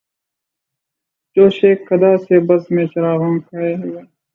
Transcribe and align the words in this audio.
جوشِ 1.35 1.59
قدح 1.87 2.13
سے 2.25 2.35
بزمِ 2.47 2.75
چراغاں 2.91 3.35
کئے 3.47 3.71
ہوئے 3.81 4.01